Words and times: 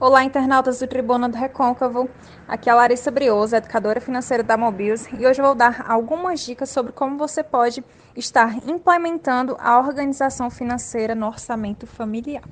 Olá, 0.00 0.22
internautas 0.22 0.78
do 0.78 0.86
Tribuna 0.86 1.28
do 1.28 1.36
Recôncavo. 1.36 2.08
Aqui 2.46 2.70
é 2.70 2.72
a 2.72 2.76
Larissa 2.76 3.10
Brioso, 3.10 3.56
educadora 3.56 4.00
financeira 4.00 4.44
da 4.44 4.56
Mobius, 4.56 5.08
e 5.18 5.26
hoje 5.26 5.40
eu 5.40 5.44
vou 5.44 5.56
dar 5.56 5.86
algumas 5.90 6.38
dicas 6.46 6.70
sobre 6.70 6.92
como 6.92 7.18
você 7.18 7.42
pode 7.42 7.82
estar 8.14 8.58
implementando 8.68 9.56
a 9.58 9.76
organização 9.76 10.50
financeira 10.50 11.16
no 11.16 11.26
orçamento 11.26 11.84
familiar. 11.84 12.44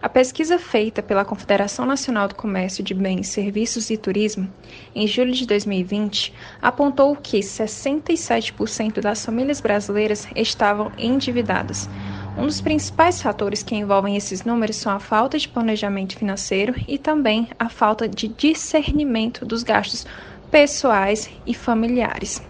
A 0.00 0.08
pesquisa 0.08 0.56
feita 0.56 1.02
pela 1.02 1.24
Confederação 1.24 1.84
Nacional 1.84 2.28
do 2.28 2.36
Comércio 2.36 2.84
de 2.84 2.94
Bens, 2.94 3.26
Serviços 3.30 3.90
e 3.90 3.96
Turismo, 3.96 4.48
em 4.94 5.08
julho 5.08 5.32
de 5.32 5.44
2020, 5.48 6.32
apontou 6.62 7.16
que 7.16 7.40
67% 7.40 9.00
das 9.00 9.24
famílias 9.24 9.60
brasileiras 9.60 10.28
estavam 10.36 10.92
endividadas 10.96 11.88
um 12.36 12.46
dos 12.46 12.60
principais 12.60 13.22
fatores 13.22 13.62
que 13.62 13.74
envolvem 13.76 14.16
esses 14.16 14.44
números 14.44 14.76
são 14.76 14.92
a 14.92 14.98
falta 15.00 15.38
de 15.38 15.48
planejamento 15.48 16.16
financeiro 16.16 16.74
e 16.86 16.98
também 16.98 17.48
a 17.58 17.68
falta 17.68 18.08
de 18.08 18.28
discernimento 18.28 19.44
dos 19.46 19.62
gastos 19.62 20.04
pessoais 20.50 21.30
e 21.46 21.54
familiares. 21.54 22.40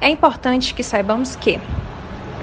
É 0.00 0.08
importante 0.08 0.72
que 0.74 0.82
saibamos 0.84 1.34
que 1.34 1.60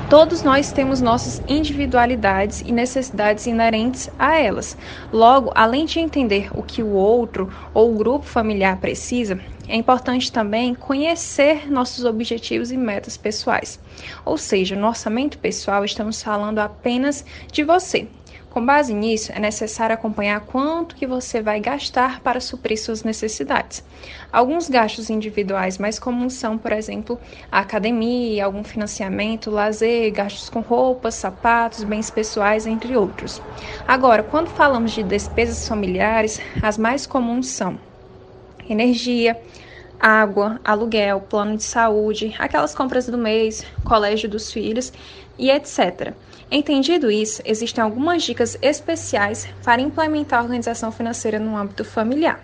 Todos 0.10 0.44
nós 0.44 0.72
temos 0.72 1.02
nossas 1.02 1.42
individualidades 1.48 2.62
e 2.62 2.72
necessidades 2.72 3.48
inerentes 3.48 4.08
a 4.20 4.38
elas. 4.38 4.78
Logo, 5.12 5.52
além 5.56 5.86
de 5.86 6.00
entender 6.00 6.50
o 6.54 6.62
que 6.62 6.84
o 6.84 6.90
outro 6.90 7.52
ou 7.74 7.92
o 7.92 7.98
grupo 7.98 8.24
familiar 8.24 8.80
precisa, 8.80 9.40
é 9.68 9.76
importante 9.76 10.32
também 10.32 10.76
conhecer 10.76 11.72
nossos 11.72 12.06
objetivos 12.06 12.72
e 12.72 12.78
metas 12.78 13.18
pessoais. 13.18 13.80
Ou 14.24 14.38
seja, 14.38 14.76
no 14.76 14.88
orçamento 14.88 15.40
pessoal 15.40 15.84
estamos 15.84 16.22
falando 16.22 16.60
apenas 16.60 17.26
de 17.52 17.64
você, 17.64 18.08
com 18.56 18.66
base 18.66 18.94
nisso, 18.94 19.34
é 19.34 19.40
necessário 19.40 19.94
acompanhar 19.94 20.40
quanto 20.40 20.96
que 20.96 21.06
você 21.06 21.42
vai 21.42 21.60
gastar 21.60 22.22
para 22.22 22.40
suprir 22.40 22.82
suas 22.82 23.04
necessidades. 23.04 23.84
Alguns 24.32 24.70
gastos 24.70 25.10
individuais 25.10 25.78
mais 25.78 26.00
comuns 26.00 26.36
são, 26.36 26.58
por 26.58 26.72
exemplo, 26.72 27.20
a 27.52 27.60
academia, 27.60 28.46
algum 28.46 28.64
financiamento, 28.64 29.52
lazer, 29.52 30.10
gastos 30.14 30.50
com 30.50 30.62
roupas, 30.62 31.16
sapatos, 31.16 31.84
bens 31.84 32.10
pessoais, 32.10 32.66
entre 32.66 32.96
outros. 32.96 33.42
Agora, 33.86 34.24
quando 34.24 34.48
falamos 34.48 34.94
de 34.94 35.04
despesas 35.04 35.68
familiares, 35.68 36.40
as 36.64 36.78
mais 36.78 37.06
comuns 37.06 37.48
são 37.48 37.78
energia, 38.70 39.38
água, 40.06 40.60
aluguel, 40.64 41.20
plano 41.20 41.58
de 41.58 41.64
saúde, 41.64 42.36
aquelas 42.38 42.76
compras 42.76 43.08
do 43.08 43.18
mês, 43.18 43.66
colégio 43.84 44.30
dos 44.30 44.54
filhos 44.54 44.94
e 45.36 45.50
etc. 45.50 46.14
Entendido 46.52 47.10
isso, 47.10 47.42
existem 47.44 47.84
algumas 47.84 48.22
dicas 48.22 48.56
especiais 48.62 49.48
para 49.64 49.82
implementar 49.82 50.42
a 50.42 50.44
organização 50.44 50.92
financeira 50.92 51.40
no 51.40 51.58
âmbito 51.58 51.84
familiar. 51.84 52.40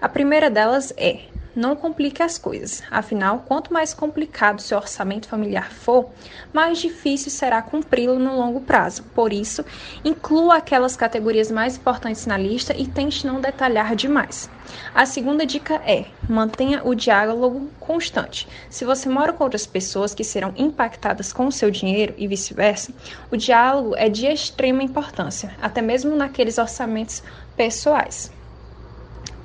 A 0.00 0.08
primeira 0.08 0.48
delas 0.48 0.94
é 0.96 1.20
não 1.54 1.76
complique 1.76 2.22
as 2.22 2.38
coisas. 2.38 2.82
Afinal, 2.90 3.44
quanto 3.46 3.72
mais 3.72 3.94
complicado 3.94 4.60
seu 4.60 4.78
orçamento 4.78 5.28
familiar 5.28 5.72
for, 5.72 6.10
mais 6.52 6.78
difícil 6.78 7.30
será 7.30 7.62
cumpri-lo 7.62 8.18
no 8.18 8.36
longo 8.36 8.60
prazo. 8.60 9.02
Por 9.14 9.32
isso, 9.32 9.64
inclua 10.04 10.56
aquelas 10.56 10.96
categorias 10.96 11.50
mais 11.50 11.76
importantes 11.76 12.26
na 12.26 12.36
lista 12.36 12.74
e 12.76 12.86
tente 12.86 13.26
não 13.26 13.40
detalhar 13.40 13.94
demais. 13.94 14.50
A 14.94 15.06
segunda 15.06 15.44
dica 15.44 15.74
é: 15.86 16.06
mantenha 16.28 16.82
o 16.84 16.94
diálogo 16.94 17.70
constante. 17.78 18.48
Se 18.70 18.84
você 18.84 19.08
mora 19.08 19.32
com 19.32 19.44
outras 19.44 19.66
pessoas 19.66 20.14
que 20.14 20.24
serão 20.24 20.52
impactadas 20.56 21.32
com 21.32 21.46
o 21.46 21.52
seu 21.52 21.70
dinheiro 21.70 22.14
e 22.16 22.26
vice-versa, 22.26 22.92
o 23.30 23.36
diálogo 23.36 23.94
é 23.96 24.08
de 24.08 24.26
extrema 24.26 24.82
importância, 24.82 25.54
até 25.60 25.82
mesmo 25.82 26.16
naqueles 26.16 26.58
orçamentos 26.58 27.22
pessoais. 27.56 28.32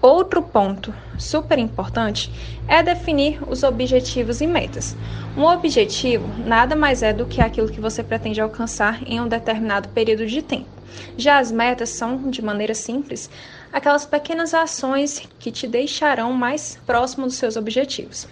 Outro 0.02 0.42
ponto 0.42 0.96
super 1.18 1.60
importante 1.60 2.32
é 2.70 2.82
definir 2.82 3.38
os 3.50 3.64
objetivos 3.64 4.40
e 4.40 4.48
metas. 4.48 4.96
Um 5.36 5.44
objetivo 5.44 6.26
nada 6.46 6.74
mais 6.74 7.04
é 7.04 7.12
do 7.12 7.26
que 7.26 7.42
aquilo 7.42 7.70
que 7.70 7.82
você 7.82 8.02
pretende 8.02 8.40
alcançar 8.40 9.04
em 9.06 9.20
um 9.20 9.28
determinado 9.28 9.90
período 9.90 10.26
de 10.26 10.42
tempo. 10.42 10.70
Já 11.18 11.38
as 11.38 11.52
metas 11.52 11.90
são, 11.90 12.30
de 12.30 12.42
maneira 12.42 12.74
simples, 12.74 13.30
aquelas 13.74 14.06
pequenas 14.06 14.54
ações 14.54 15.22
que 15.38 15.52
te 15.52 15.68
deixarão 15.68 16.32
mais 16.32 16.80
próximo 16.86 17.26
dos 17.26 17.36
seus 17.36 17.58
objetivos. 17.58 18.26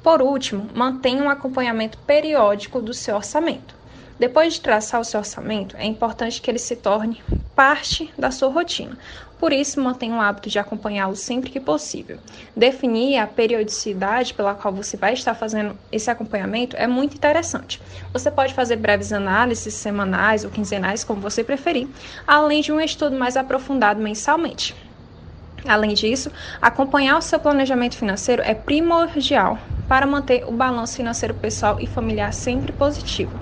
Por 0.00 0.22
último, 0.22 0.68
mantenha 0.74 1.24
um 1.24 1.28
acompanhamento 1.28 1.98
periódico 2.06 2.80
do 2.80 2.94
seu 2.94 3.16
orçamento. 3.16 3.74
Depois 4.16 4.54
de 4.54 4.60
traçar 4.60 5.00
o 5.00 5.04
seu 5.04 5.18
orçamento, 5.18 5.76
é 5.76 5.84
importante 5.84 6.40
que 6.40 6.48
ele 6.48 6.60
se 6.60 6.76
torne 6.76 7.20
parte 7.54 8.12
da 8.18 8.30
sua 8.30 8.48
rotina. 8.48 8.96
Por 9.38 9.52
isso, 9.52 9.80
mantenha 9.80 10.14
o 10.14 10.20
hábito 10.20 10.48
de 10.48 10.58
acompanhá-lo 10.58 11.14
sempre 11.14 11.50
que 11.50 11.60
possível. 11.60 12.18
Definir 12.56 13.18
a 13.18 13.26
periodicidade 13.26 14.32
pela 14.32 14.54
qual 14.54 14.72
você 14.72 14.96
vai 14.96 15.12
estar 15.12 15.34
fazendo 15.34 15.76
esse 15.92 16.10
acompanhamento 16.10 16.76
é 16.76 16.86
muito 16.86 17.14
interessante. 17.14 17.80
Você 18.12 18.30
pode 18.30 18.54
fazer 18.54 18.76
breves 18.76 19.12
análises 19.12 19.74
semanais 19.74 20.44
ou 20.44 20.50
quinzenais, 20.50 21.04
como 21.04 21.20
você 21.20 21.44
preferir, 21.44 21.88
além 22.26 22.62
de 22.62 22.72
um 22.72 22.80
estudo 22.80 23.16
mais 23.16 23.36
aprofundado 23.36 24.00
mensalmente. 24.00 24.74
Além 25.66 25.94
disso, 25.94 26.30
acompanhar 26.60 27.18
o 27.18 27.22
seu 27.22 27.38
planejamento 27.38 27.96
financeiro 27.96 28.42
é 28.42 28.54
primordial 28.54 29.58
para 29.88 30.06
manter 30.06 30.44
o 30.46 30.52
balanço 30.52 30.96
financeiro 30.96 31.34
pessoal 31.34 31.78
e 31.80 31.86
familiar 31.86 32.32
sempre 32.32 32.72
positivo. 32.72 33.32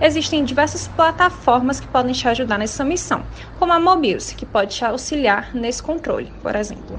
Existem 0.00 0.44
diversas 0.44 0.88
plataformas 0.88 1.80
que 1.80 1.88
podem 1.88 2.12
te 2.12 2.28
ajudar 2.28 2.58
nessa 2.58 2.84
missão, 2.84 3.22
como 3.58 3.72
a 3.72 3.80
Mobius, 3.80 4.32
que 4.32 4.46
pode 4.46 4.74
te 4.74 4.84
auxiliar 4.84 5.54
nesse 5.54 5.82
controle, 5.82 6.32
por 6.42 6.54
exemplo. 6.56 6.98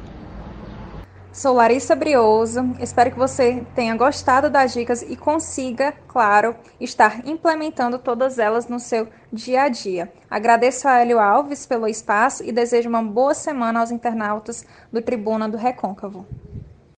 Sou 1.35 1.53
Larissa 1.53 1.93
Brioso, 1.97 2.61
espero 2.79 3.11
que 3.11 3.17
você 3.17 3.61
tenha 3.75 3.93
gostado 3.93 4.49
das 4.49 4.71
dicas 4.71 5.01
e 5.01 5.17
consiga, 5.17 5.93
claro, 6.07 6.55
estar 6.79 7.27
implementando 7.27 7.99
todas 7.99 8.39
elas 8.39 8.69
no 8.69 8.79
seu 8.79 9.09
dia 9.33 9.63
a 9.63 9.67
dia. 9.67 10.13
Agradeço 10.29 10.87
a 10.87 10.97
Hélio 10.97 11.19
Alves 11.19 11.65
pelo 11.65 11.89
espaço 11.89 12.41
e 12.41 12.53
desejo 12.53 12.87
uma 12.87 13.03
boa 13.03 13.33
semana 13.33 13.81
aos 13.81 13.91
internautas 13.91 14.65
do 14.89 15.01
Tribuna 15.01 15.49
do 15.49 15.57
Recôncavo. 15.57 16.25